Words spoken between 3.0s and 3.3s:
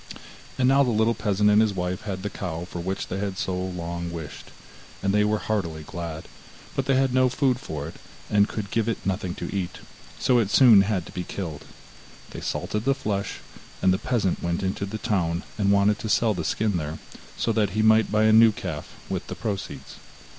they